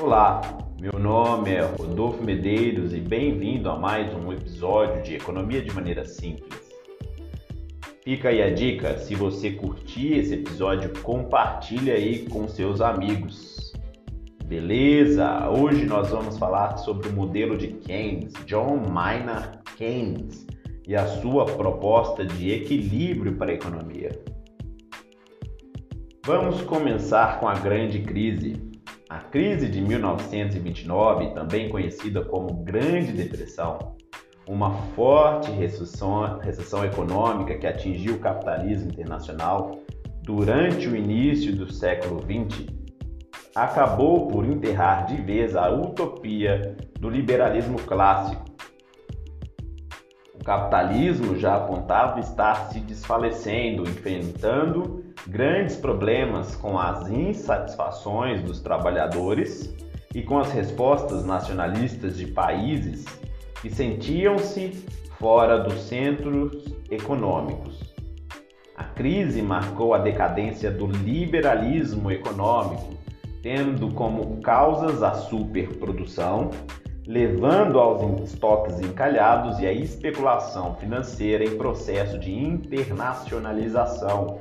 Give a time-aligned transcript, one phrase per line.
[0.00, 0.40] Olá,
[0.80, 6.04] meu nome é Rodolfo Medeiros e bem-vindo a mais um episódio de Economia de Maneira
[6.04, 6.70] Simples.
[8.04, 13.72] Fica aí a dica, se você curtir esse episódio, compartilhe aí com seus amigos.
[14.44, 15.50] Beleza?
[15.50, 20.46] Hoje nós vamos falar sobre o modelo de Keynes, John Maynard Keynes,
[20.86, 24.10] e a sua proposta de equilíbrio para a economia.
[26.24, 28.67] Vamos começar com a grande crise.
[29.08, 33.96] A crise de 1929, também conhecida como Grande Depressão,
[34.46, 39.78] uma forte recessão, recessão econômica que atingiu o capitalismo internacional
[40.22, 42.66] durante o início do século XX,
[43.54, 48.44] acabou por enterrar de vez a utopia do liberalismo clássico.
[50.48, 59.76] Capitalismo já apontava estar se desfalecendo, enfrentando grandes problemas com as insatisfações dos trabalhadores
[60.14, 63.04] e com as respostas nacionalistas de países
[63.60, 64.70] que sentiam-se
[65.18, 67.94] fora dos centros econômicos.
[68.74, 72.94] A crise marcou a decadência do liberalismo econômico,
[73.42, 76.52] tendo como causas a superprodução,
[77.08, 84.38] levando aos estoques encalhados e a especulação financeira em processo de internacionalização.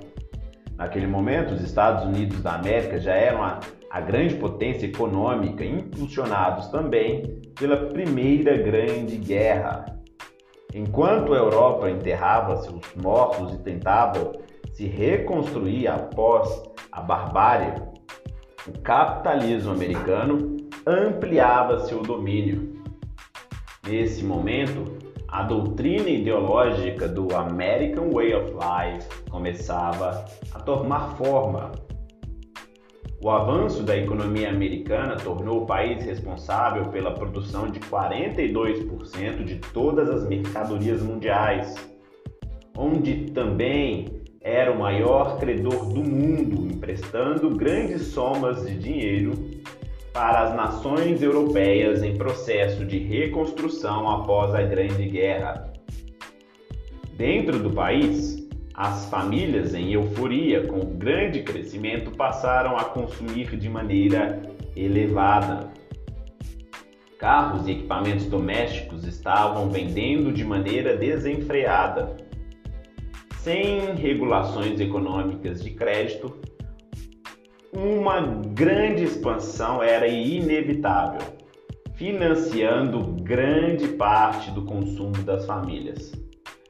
[0.76, 6.68] Naquele momento, os Estados Unidos da América já eram a, a grande potência econômica, impulsionados
[6.68, 9.86] também pela Primeira Grande Guerra.
[10.76, 14.34] Enquanto a Europa enterrava seus mortos e tentava
[14.74, 17.82] se reconstruir após a barbárie,
[18.68, 22.76] o capitalismo americano ampliava seu domínio.
[23.88, 31.72] Nesse momento, a doutrina ideológica do American Way of Life começava a tomar forma
[33.20, 40.08] o avanço da economia americana tornou o país responsável pela produção de 42% de todas
[40.08, 41.76] as mercadorias mundiais,
[42.78, 44.06] onde também
[44.40, 49.34] era o maior credor do mundo, emprestando grandes somas de dinheiro
[50.18, 55.72] para as nações europeias em processo de reconstrução após a Grande Guerra.
[57.14, 63.70] Dentro do país, as famílias, em euforia com o grande crescimento, passaram a consumir de
[63.70, 64.42] maneira
[64.76, 65.72] elevada.
[67.20, 72.18] Carros e equipamentos domésticos estavam vendendo de maneira desenfreada.
[73.36, 76.36] Sem regulações econômicas de crédito,
[77.74, 81.22] uma grande expansão era inevitável,
[81.96, 86.12] financiando grande parte do consumo das famílias.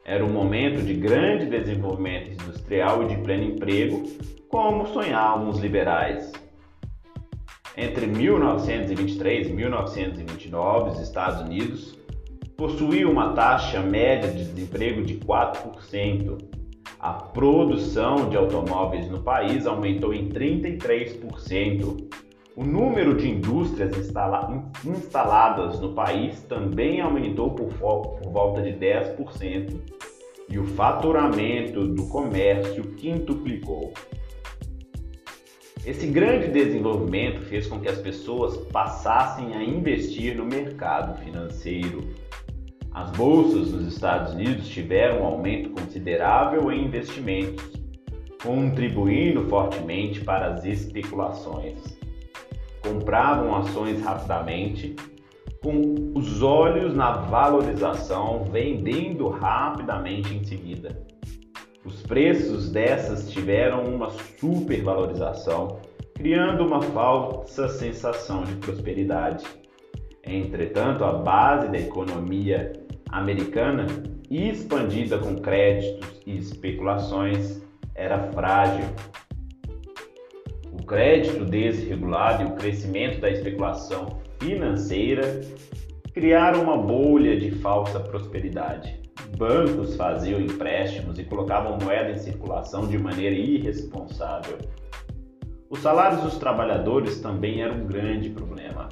[0.03, 4.03] Era um momento de grande desenvolvimento industrial e de pleno emprego,
[4.49, 6.31] como sonhavam os liberais.
[7.75, 11.97] Entre 1923 e 1929, os Estados Unidos
[12.57, 16.56] possuíam uma taxa média de desemprego de 4%.
[16.99, 22.07] A produção de automóveis no país aumentou em 33%.
[22.55, 23.95] O número de indústrias
[24.83, 29.79] instaladas no país também aumentou por, por volta de 10%
[30.49, 33.93] e o faturamento do comércio quintuplicou.
[35.85, 42.09] Esse grande desenvolvimento fez com que as pessoas passassem a investir no mercado financeiro.
[42.97, 47.71] As bolsas nos Estados Unidos tiveram um aumento considerável em investimentos,
[48.41, 51.97] contribuindo fortemente para as especulações
[52.87, 54.95] compravam ações rapidamente,
[55.61, 60.97] com os olhos na valorização, vendendo rapidamente em seguida.
[61.83, 65.79] Os preços dessas tiveram uma supervalorização,
[66.13, 69.45] criando uma falsa sensação de prosperidade.
[70.23, 72.73] Entretanto, a base da economia
[73.09, 73.85] americana,
[74.29, 77.61] expandida com créditos e especulações,
[77.95, 78.85] era frágil
[80.87, 85.41] crédito desregulado e o crescimento da especulação financeira
[86.13, 89.01] criaram uma bolha de falsa prosperidade.
[89.37, 94.57] Bancos faziam empréstimos e colocavam moeda em circulação de maneira irresponsável.
[95.69, 98.87] Os salários dos trabalhadores também eram um grande problema.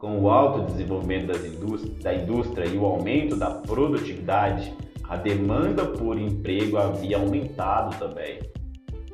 [0.00, 4.74] Com o alto desenvolvimento indústria, da indústria e o aumento da produtividade,
[5.06, 8.38] a demanda por emprego havia aumentado também.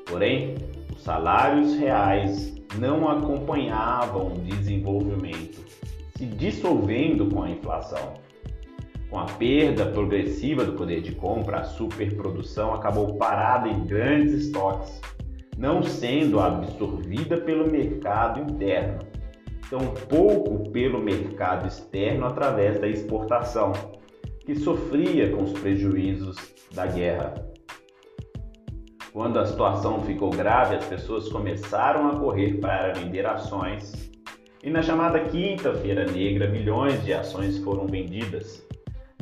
[0.09, 0.55] Porém,
[0.99, 5.61] salários reais não acompanhavam o desenvolvimento,
[6.17, 8.15] se dissolvendo com a inflação.
[9.11, 15.01] Com a perda progressiva do poder de compra, a superprodução acabou parada em grandes estoques,
[15.59, 19.16] não sendo absorvida pelo mercado interno.
[19.71, 23.73] Tampouco pelo mercado externo através da exportação,
[24.41, 26.37] que sofria com os prejuízos
[26.73, 27.35] da guerra.
[29.13, 34.11] Quando a situação ficou grave, as pessoas começaram a correr para vender ações.
[34.63, 38.67] E na chamada Quinta-feira Negra, milhões de ações foram vendidas,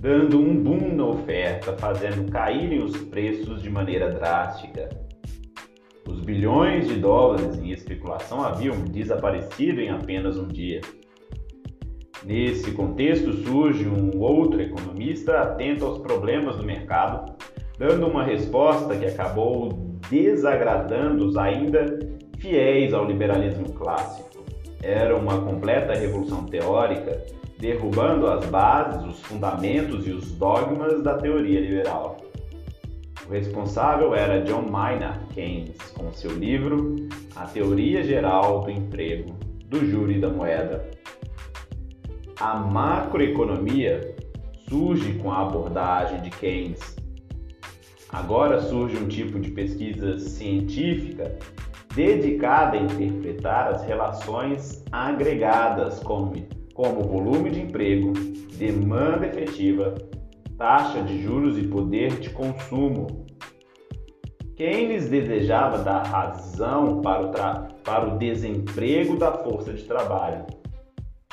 [0.01, 5.04] dando um boom na oferta, fazendo caírem os preços de maneira drástica.
[6.09, 10.81] Os bilhões de dólares em especulação haviam desaparecido em apenas um dia.
[12.25, 17.35] Nesse contexto, surge um outro economista atento aos problemas do mercado,
[17.79, 19.71] dando uma resposta que acabou
[20.09, 21.99] desagradando os ainda
[22.39, 24.45] fiéis ao liberalismo clássico.
[24.83, 27.25] Era uma completa revolução teórica,
[27.59, 32.19] derrubando as bases, os fundamentos e os dogmas da teoria liberal.
[33.27, 36.97] O responsável era John Maynard Keynes, com seu livro
[37.35, 39.35] A Teoria Geral do Emprego,
[39.67, 40.91] do Júri da Moeda.
[42.39, 44.15] A macroeconomia
[44.69, 46.97] surge com a abordagem de Keynes.
[48.11, 51.37] Agora surge um tipo de pesquisa científica
[51.95, 56.35] dedicada a interpretar as relações agregadas, como,
[56.75, 58.13] como volume de emprego,
[58.59, 59.95] demanda efetiva,
[60.57, 63.27] taxa de juros e poder de consumo.
[64.57, 70.47] Keynes desejava dar razão para o, para o desemprego da força de trabalho,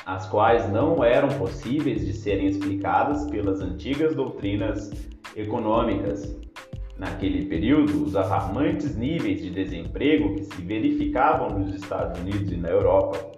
[0.04, 4.90] as quais não eram possíveis de serem explicadas pelas antigas doutrinas
[5.36, 6.36] econômicas.
[6.98, 12.70] Naquele período, os alarmantes níveis de desemprego que se verificavam nos Estados Unidos e na
[12.70, 13.32] Europa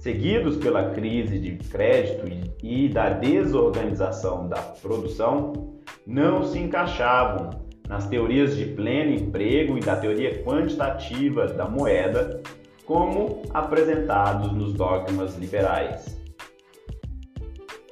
[0.00, 2.47] seguidos pela crise de crédito e
[2.92, 7.50] da desorganização da produção, não se encaixavam
[7.88, 12.42] nas teorias de pleno emprego e da teoria quantitativa da moeda,
[12.84, 16.18] como apresentados nos dogmas liberais.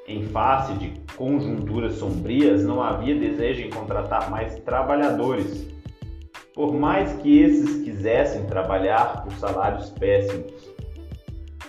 [0.08, 5.66] Em face de conjunturas sombrias, não havia desejo em contratar mais trabalhadores,
[6.54, 10.74] por mais que esses quisessem trabalhar por salários péssimos.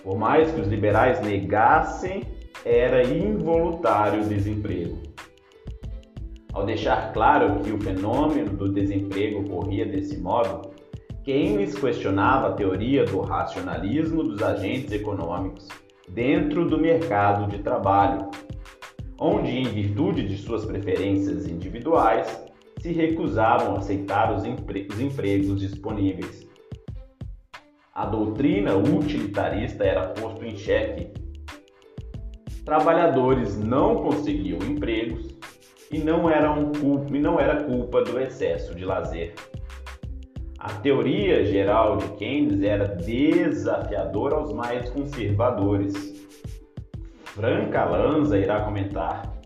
[0.03, 2.23] Por mais que os liberais negassem,
[2.65, 4.97] era involuntário o desemprego.
[6.53, 10.71] Ao deixar claro que o fenômeno do desemprego ocorria desse modo,
[11.23, 15.67] Keynes questionava a teoria do racionalismo dos agentes econômicos
[16.09, 18.29] dentro do mercado de trabalho,
[19.19, 22.47] onde, em virtude de suas preferências individuais,
[22.79, 26.47] se recusavam a aceitar os, empre os empregos disponíveis
[27.97, 31.16] a doutrina utilitarista era posto em xeque.
[32.67, 35.25] Trabalhadores não conseguiam empregos
[35.89, 36.73] e não, eram
[37.09, 39.33] e não era culpa do excesso de lazer.
[40.59, 46.27] A teoria geral de Keynes era desafiadora aos mais conservadores.
[47.23, 49.37] Franca Lanza irá comentar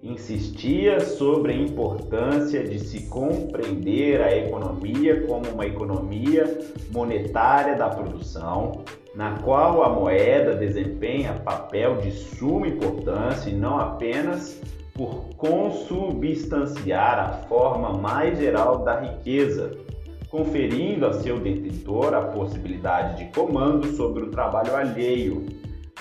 [0.00, 6.44] insistia sobre a importância de se compreender a economia como uma economia
[6.92, 8.84] monetária da produção,
[9.16, 14.60] na qual a moeda desempenha papel de suma importância e não apenas
[14.92, 19.72] por consubstanciar a forma mais geral da riqueza,
[20.28, 25.46] conferindo a seu detentor a possibilidade de comando sobre o trabalho alheio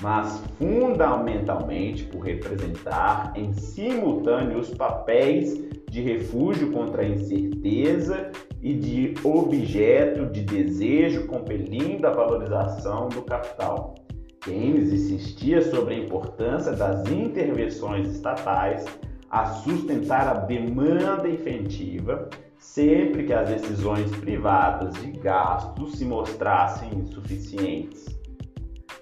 [0.01, 5.57] mas fundamentalmente por representar em simultâneo os papéis
[5.89, 8.29] de refúgio contra a incerteza
[8.65, 13.93] e de objeto de desejo compelindo a valorização do capital.
[14.41, 18.84] Keynes insistia sobre a importância das intervenções estatais
[19.29, 28.03] a sustentar a demanda efetiva sempre que as decisões privadas de gastos se mostrassem insuficientes.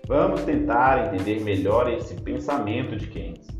[0.05, 3.52] Vamos tentar entender melhor esse pensamento de Keynes.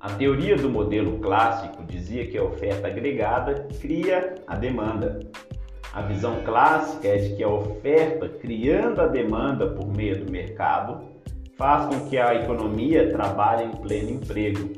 [0.00, 5.18] A teoria do modelo clássico dizia que a oferta agregada cria a demanda.
[5.92, 11.00] A visão clássica é de que a oferta, criando a demanda por meio do mercado,
[11.56, 14.70] faz com que a economia trabalhe em pleno emprego.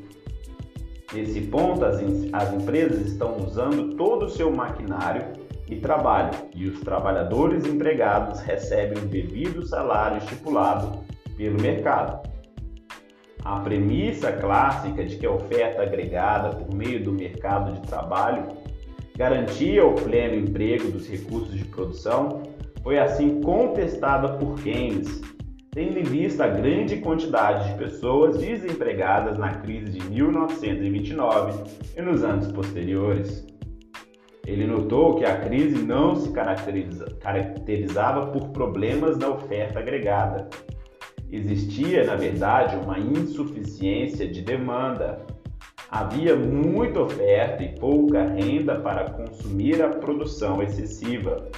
[1.12, 2.00] Nesse ponto, as,
[2.32, 5.34] as empresas estão usando todo o seu maquinário
[5.68, 10.98] e trabalho, e os trabalhadores empregados recebem o devido salário estipulado
[11.36, 12.29] pelo mercado.
[13.44, 18.48] A premissa clássica de que a oferta agregada por meio do mercado de trabalho
[19.16, 22.42] garantia o pleno emprego dos recursos de produção
[22.82, 25.20] foi assim contestada por Keynes,
[25.70, 31.62] tendo em vista a grande quantidade de pessoas desempregadas na crise de 1929
[31.96, 33.46] e nos anos posteriores.
[34.46, 40.48] Ele notou que a crise não se caracteriza, caracterizava por problemas na oferta agregada.
[41.32, 45.24] Existia, na verdade, uma insuficiência de demanda.
[45.90, 51.48] Havia muita oferta e pouca renda para consumir a produção excessiva.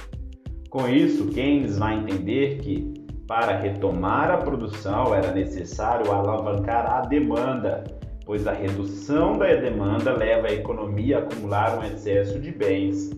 [0.69, 2.93] Com isso, Keynes vai entender que,
[3.27, 7.83] para retomar a produção, era necessário alavancar a demanda
[8.25, 13.11] pois a redução da demanda leva a economia a acumular um excesso de bens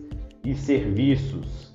[0.44, 1.72] e serviços.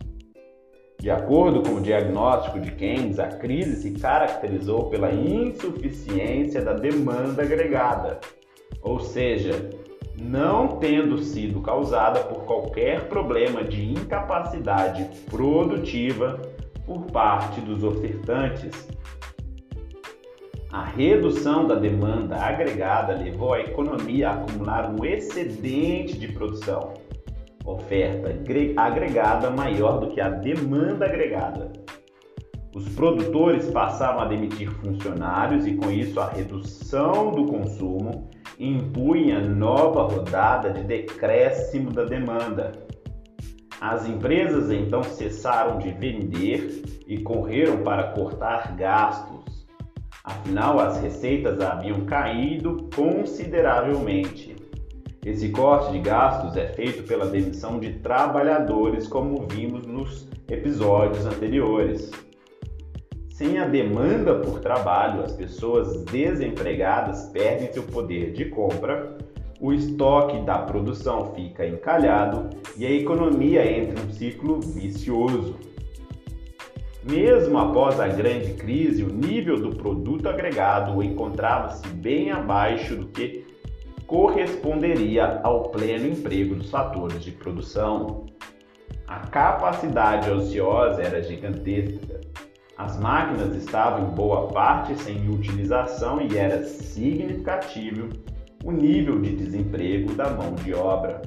[1.01, 7.41] De acordo com o diagnóstico de Keynes, a crise se caracterizou pela insuficiência da demanda
[7.41, 8.19] agregada,
[8.83, 9.67] ou seja,
[10.15, 16.39] não tendo sido causada por qualquer problema de incapacidade produtiva
[16.85, 18.87] por parte dos ofertantes,
[20.71, 26.93] a redução da demanda agregada levou a economia a acumular um excedente de produção,
[27.65, 28.29] oferta
[28.77, 31.71] agregada maior do que a demanda agregada.
[32.73, 40.03] Os produtores passavam a demitir funcionários e, com isso, a redução do consumo impunha nova
[40.03, 42.71] rodada de decréscimo da demanda.
[43.81, 49.41] As empresas então cessaram de vender e correram para cortar gastos
[50.23, 54.55] Afinal, as receitas haviam caído consideravelmente.
[55.23, 62.09] Esse corte de gastos é feito pela demissão de trabalhadores, como vimos nos episódios anteriores.
[63.29, 69.15] Sem a demanda por trabalho, as pessoas desempregadas perdem seu poder de compra,
[69.59, 75.55] o estoque da produção fica encalhado e a economia entra em um ciclo vicioso.
[77.03, 83.50] Mesmo após a grande crise, o nível do produto agregado encontrava-se bem abaixo do que
[84.11, 88.25] corresponderia ao pleno emprego dos fatores de produção.
[89.07, 92.19] A capacidade ociosa era gigantesca.
[92.77, 98.09] As máquinas estavam em boa parte sem utilização e era significativo
[98.65, 101.21] o nível de desemprego da mão de obra.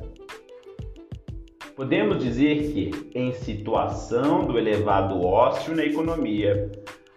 [1.74, 6.70] Podemos dizer que, em situação do elevado ócio na economia,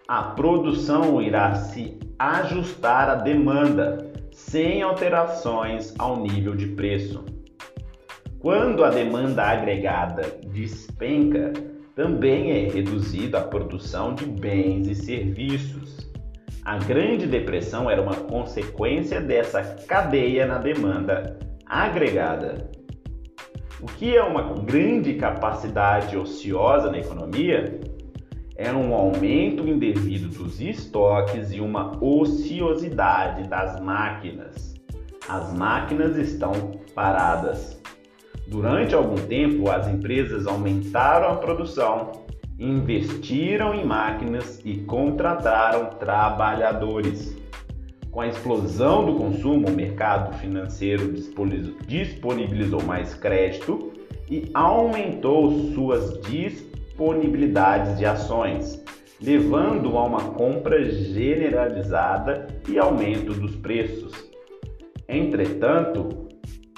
[0.08, 4.07] a produção irá se ajustar à demanda,
[4.48, 7.22] sem alterações ao nível de preço.
[8.38, 11.52] Quando a demanda agregada despenca,
[11.94, 16.10] também é reduzida a produção de bens e serviços.
[16.64, 22.70] A Grande Depressão era uma consequência dessa cadeia na demanda agregada.
[23.80, 27.80] O que é uma grande capacidade ociosa na economia?
[28.60, 34.74] É um aumento indevido dos estoques e uma ociosidade das máquinas.
[35.28, 37.80] As máquinas estão paradas.
[38.48, 42.10] Durante algum tempo, as empresas aumentaram a produção,
[42.58, 47.36] investiram em máquinas e contrataram trabalhadores.
[48.10, 51.12] Com a explosão do consumo, o mercado financeiro
[51.86, 53.92] disponibilizou mais crédito
[54.28, 56.77] e aumentou suas disponibilidades
[57.96, 58.84] de ações,
[59.20, 64.12] levando a uma compra generalizada e aumento dos preços.
[65.08, 66.28] Entretanto,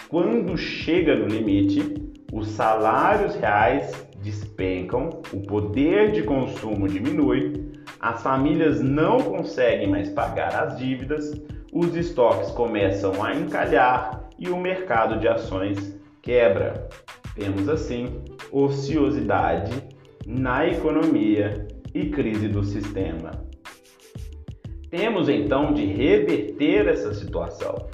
[0.08, 1.94] quando chega no limite,
[2.32, 10.54] os salários reais despencam, o poder de consumo diminui as famílias não conseguem mais pagar
[10.54, 11.32] as dívidas,
[11.70, 16.88] os estoques começam a encalhar e o mercado de ações quebra.
[17.34, 19.70] Temos assim ociosidade
[20.26, 23.30] na economia e crise do sistema.
[24.90, 27.88] Temos então de reverter essa situação.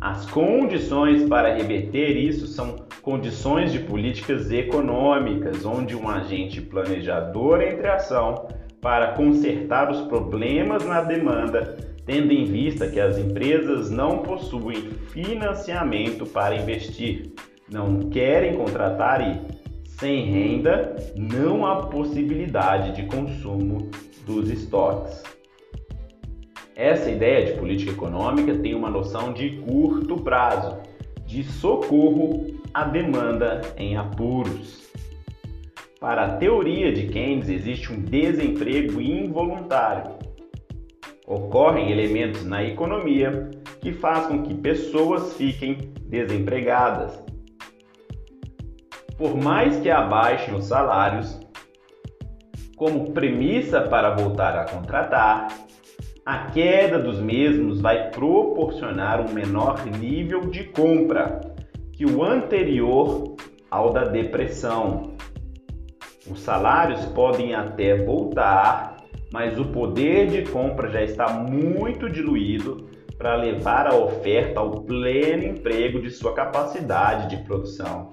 [0.00, 7.86] As condições para reverter isso são condições de políticas econômicas, onde um agente planejador entre
[7.86, 8.48] ação
[8.80, 16.26] para consertar os problemas na demanda, tendo em vista que as empresas não possuem financiamento
[16.26, 17.32] para investir,
[17.70, 19.40] não querem contratar e,
[19.98, 23.90] sem renda, não há possibilidade de consumo
[24.26, 25.22] dos estoques.
[26.74, 30.76] Essa ideia de política econômica tem uma noção de curto prazo,
[31.24, 34.86] de socorro à demanda em apuros.
[35.98, 40.12] Para a teoria de Keynes, existe um desemprego involuntário.
[41.26, 43.50] Ocorrem elementos na economia
[43.80, 47.18] que fazem com que pessoas fiquem desempregadas.
[49.16, 51.40] Por mais que abaixem os salários,
[52.76, 55.48] como premissa para voltar a contratar,
[56.26, 61.40] a queda dos mesmos vai proporcionar um menor nível de compra
[61.92, 63.36] que o anterior
[63.70, 65.14] ao da depressão.
[66.30, 68.96] Os salários podem até voltar,
[69.32, 75.44] mas o poder de compra já está muito diluído para levar a oferta ao pleno
[75.44, 78.12] emprego de sua capacidade de produção.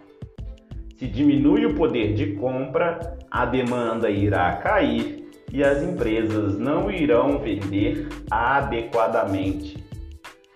[1.03, 7.39] Se diminui o poder de compra, a demanda irá cair e as empresas não irão
[7.39, 9.83] vender adequadamente.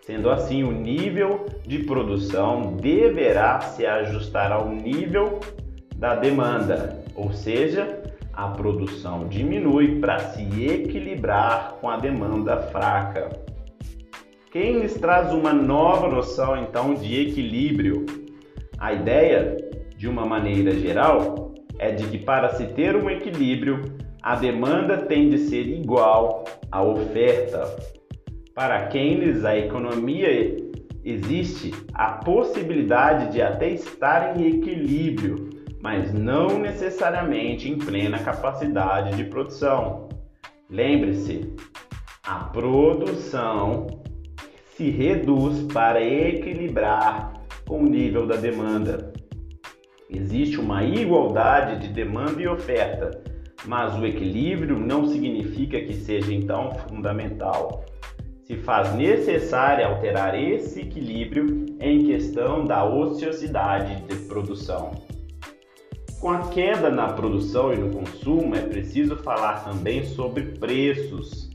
[0.03, 5.41] Sendo assim, o nível de produção deverá se ajustar ao nível
[5.97, 8.01] da demanda, ou seja,
[8.31, 13.37] a produção diminui para se equilibrar com a demanda fraca.
[14.49, 18.05] Keynes traz uma nova noção então de equilíbrio.
[18.79, 19.57] A ideia,
[19.97, 23.81] de uma maneira geral, é de que para se ter um equilíbrio,
[24.21, 27.63] a demanda tem de ser igual à oferta.
[28.53, 30.57] Para Keynes, a economia
[31.03, 35.49] existe a possibilidade de até estar em equilíbrio,
[35.81, 40.09] mas não necessariamente em plena capacidade de produção.
[40.69, 41.55] Lembre-se,
[42.25, 43.87] a produção
[44.75, 47.33] se reduz para equilibrar
[47.65, 49.13] com o nível da demanda.
[50.09, 53.21] Existe uma igualdade de demanda e oferta,
[53.65, 57.83] mas o equilíbrio não significa que seja então fundamental
[58.47, 64.91] se faz necessário alterar esse equilíbrio em questão da ociosidade de produção.
[66.21, 71.49] Com a queda na produção e no consumo, é preciso falar também sobre preços.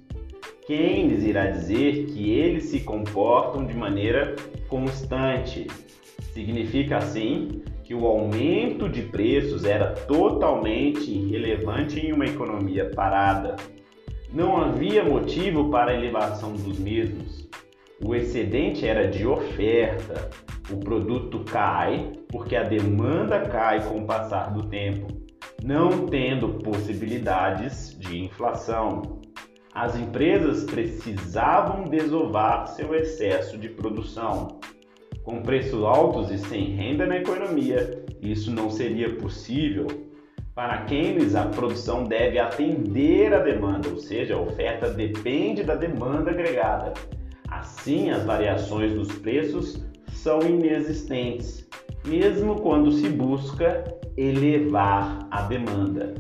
[0.67, 4.37] Keynes irá dizer que eles se comportam de maneira
[4.69, 5.67] constante.
[6.35, 13.57] Significa assim que o aumento de preços era totalmente irrelevante em uma economia parada
[14.33, 17.47] não havia motivo para a elevação dos mesmos.
[18.03, 20.31] O excedente era de oferta.
[20.71, 25.07] O produto cai porque a demanda cai com o passar do tempo,
[25.63, 29.21] não tendo possibilidades de inflação.
[29.75, 34.61] As empresas precisavam desovar seu excesso de produção.
[35.23, 39.87] Com preços altos e sem renda na economia, isso não seria possível
[40.55, 46.31] para Keynes, a produção deve atender à demanda, ou seja, a oferta depende da demanda
[46.31, 46.93] agregada.
[47.49, 49.83] Assim, as variações dos preços
[50.13, 51.67] são inexistentes,
[52.07, 53.83] mesmo quando se busca
[54.15, 56.13] elevar a demanda.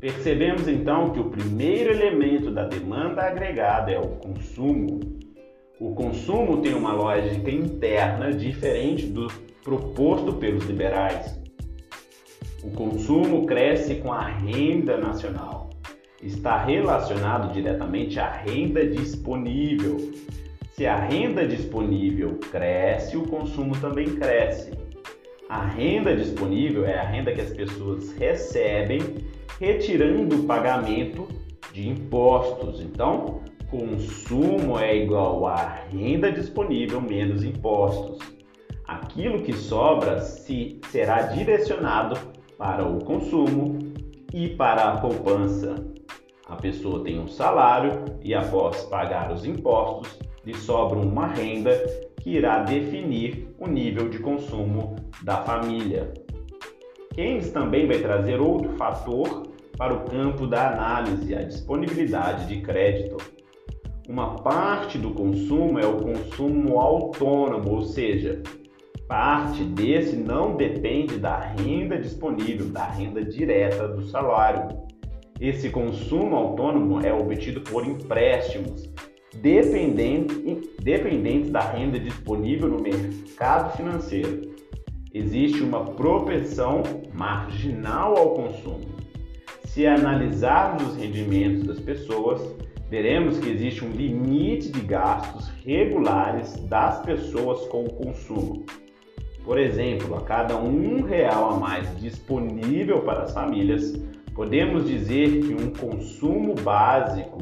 [0.00, 5.21] Percebemos então que o primeiro elemento da demanda agregada é o consumo.
[5.82, 9.26] O consumo tem uma lógica interna diferente do
[9.64, 11.36] proposto pelos liberais.
[12.62, 15.70] O consumo cresce com a renda nacional.
[16.22, 19.96] Está relacionado diretamente à renda disponível.
[20.70, 24.70] Se a renda disponível cresce, o consumo também cresce.
[25.48, 29.00] A renda disponível é a renda que as pessoas recebem
[29.58, 31.26] retirando o pagamento
[31.72, 32.80] de impostos.
[32.80, 33.42] Então,
[33.72, 38.18] consumo é igual a renda disponível menos impostos.
[38.86, 42.20] Aquilo que sobra se será direcionado
[42.58, 43.78] para o consumo
[44.34, 45.74] e para a poupança.
[46.46, 51.74] A pessoa tem um salário e, após pagar os impostos, lhe sobra uma renda
[52.20, 56.12] que irá definir o nível de consumo da família.
[57.14, 59.44] Keynes também vai trazer outro fator
[59.78, 63.41] para o campo da análise, a disponibilidade de crédito.
[64.08, 68.42] Uma parte do consumo é o consumo autônomo, ou seja,
[69.12, 74.74] Parte desse não depende da renda disponível, da renda direta do salário.
[75.38, 78.90] Esse consumo autônomo é obtido por empréstimos
[79.34, 84.50] dependentes, da renda disponível no mercado financeiro.
[85.12, 88.96] Existe uma propensão marginal ao consumo.
[89.64, 92.40] Se analisarmos os rendimentos das pessoas,
[92.92, 98.66] veremos que existe um limite de gastos regulares das pessoas com o consumo.
[99.42, 103.98] Por exemplo, a cada um real a mais disponível para as famílias,
[104.34, 107.38] podemos dizer que um consumo básico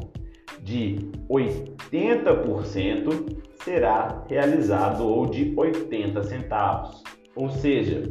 [0.63, 7.03] de 80% será realizado ou de 80 centavos.
[7.35, 8.03] Ou seja,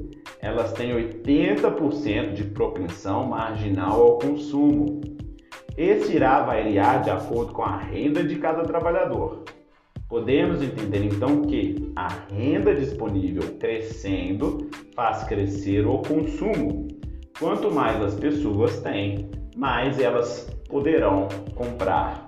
[0.42, 5.00] elas têm 80% de propensão marginal ao consumo.
[5.81, 9.45] Esse irá variar de acordo com a renda de cada trabalhador.
[10.11, 16.87] Podemos entender então que a renda disponível crescendo faz crescer o consumo.
[17.38, 22.27] Quanto mais as pessoas têm, mais elas poderão comprar.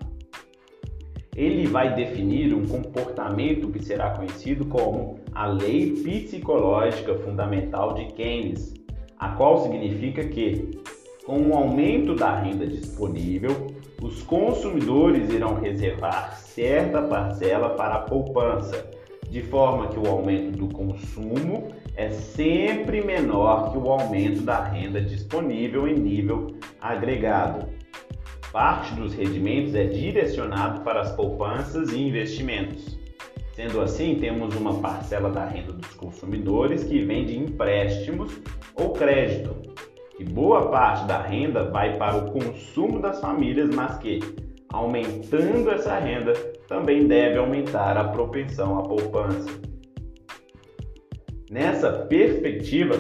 [1.37, 8.73] ele vai definir um comportamento que será conhecido como a lei psicológica fundamental de Keynes,
[9.19, 10.71] a qual significa que,
[11.25, 13.69] com o aumento da renda disponível,
[14.01, 18.91] os consumidores irão reservar certa parcela para a poupança,
[19.31, 25.01] de forma que o aumento do consumo é sempre menor que o aumento da renda
[25.01, 27.69] disponível em nível agregado.
[28.51, 32.99] Parte dos rendimentos é direcionado para as poupanças e investimentos.
[33.55, 38.33] Sendo assim, temos uma parcela da renda dos consumidores que vem de empréstimos
[38.75, 39.72] ou crédito,
[40.23, 44.21] e boa parte da renda vai para o consumo das famílias, mas que,
[44.73, 46.33] aumentando essa renda,
[46.69, 49.51] também deve aumentar a propensão à poupança.
[51.51, 52.95] Nessa perspectiva,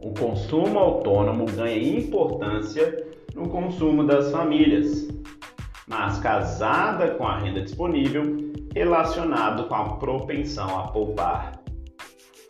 [0.00, 5.08] o consumo autônomo ganha importância no consumo das famílias,
[5.88, 8.36] mas casada com a renda disponível,
[8.72, 11.60] relacionado com a propensão a poupar.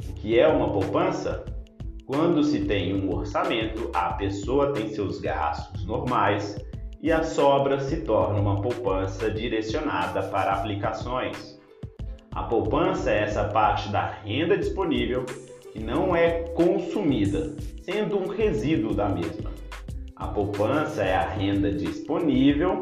[0.06, 1.53] O que é uma poupança?
[2.06, 6.54] Quando se tem um orçamento, a pessoa tem seus gastos normais
[7.00, 11.58] e a sobra se torna uma poupança direcionada para aplicações.
[12.34, 15.24] A poupança é essa parte da renda disponível
[15.72, 19.50] que não é consumida, sendo um resíduo da mesma.
[20.14, 22.80] A poupança é a renda disponível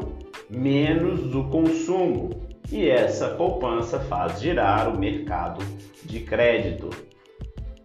[0.49, 2.29] menos o consumo,
[2.71, 5.63] e essa poupança faz girar o mercado
[6.03, 6.89] de crédito.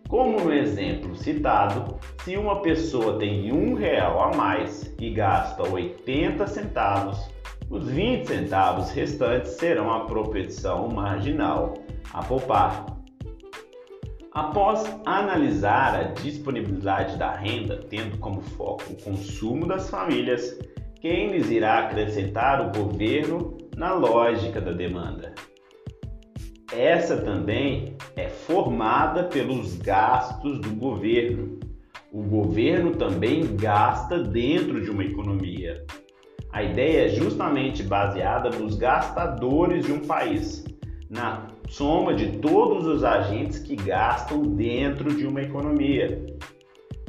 [0.09, 6.47] Como no exemplo citado, se uma pessoa tem um real a mais e gasta 80
[6.47, 7.29] centavos,
[7.68, 11.75] os 20 centavos restantes serão a propensão marginal
[12.11, 12.87] a poupar.
[14.33, 20.59] Após analisar a disponibilidade da renda, tendo como foco o consumo das famílias,
[21.03, 25.35] Keynes irá acrescentar o governo na lógica da demanda.
[26.73, 31.59] Essa também é formada pelos gastos do governo.
[32.13, 35.85] O governo também gasta dentro de uma economia.
[36.53, 40.65] A ideia é justamente baseada nos gastadores de um país,
[41.09, 46.25] na soma de todos os agentes que gastam dentro de uma economia.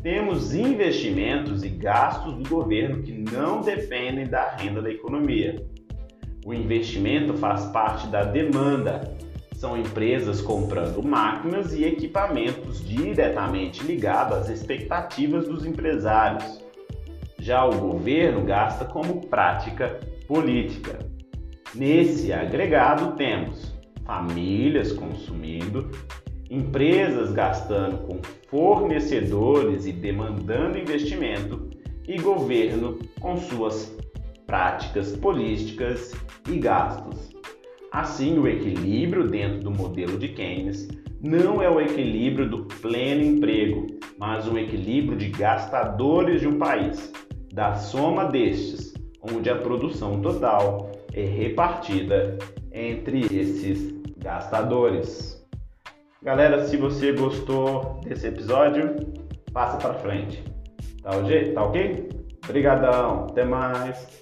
[0.02, 5.56] Temos investimentos e gastos do governo que não dependem da renda da economia.
[6.46, 9.18] O investimento faz parte da demanda,
[9.60, 16.64] são empresas comprando máquinas e equipamentos diretamente ligados às expectativas dos empresários.
[17.38, 21.00] Já o governo gasta como prática política.
[21.76, 25.92] Nesse agregado temos famílias consumindo,
[26.50, 31.70] empresas gastando com fornecedores e demandando investimento,
[32.08, 33.94] e governo com suas
[34.48, 36.14] práticas políticas
[36.50, 37.39] e gastos.
[37.92, 40.88] Assim, o equilíbrio dentro do modelo de Keynes
[41.22, 47.12] não é o equilíbrio do pleno emprego, mas o equilíbrio de gastadores de um país,
[47.52, 52.38] da soma destes, onde a produção total é repartida
[52.72, 55.44] entre esses gastadores.
[56.22, 58.96] Galera, se você gostou desse episódio,
[59.52, 60.44] passa para frente.
[61.02, 61.12] Tá,
[61.54, 62.10] tá ok?
[62.46, 64.22] Obrigadão, até mais.